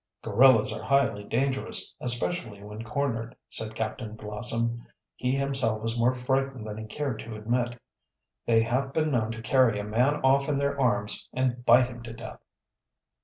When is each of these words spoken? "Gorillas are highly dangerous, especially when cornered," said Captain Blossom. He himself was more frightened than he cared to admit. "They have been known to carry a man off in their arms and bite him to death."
"Gorillas 0.23 0.73
are 0.73 0.81
highly 0.81 1.23
dangerous, 1.23 1.93
especially 2.01 2.63
when 2.63 2.83
cornered," 2.83 3.35
said 3.47 3.75
Captain 3.75 4.15
Blossom. 4.15 4.83
He 5.15 5.35
himself 5.35 5.79
was 5.83 5.95
more 5.95 6.15
frightened 6.15 6.65
than 6.65 6.77
he 6.79 6.85
cared 6.85 7.19
to 7.19 7.35
admit. 7.35 7.79
"They 8.47 8.63
have 8.63 8.93
been 8.93 9.11
known 9.11 9.31
to 9.31 9.43
carry 9.43 9.77
a 9.77 9.83
man 9.83 10.15
off 10.25 10.49
in 10.49 10.57
their 10.57 10.81
arms 10.81 11.29
and 11.33 11.63
bite 11.67 11.85
him 11.85 12.01
to 12.01 12.13
death." 12.13 12.39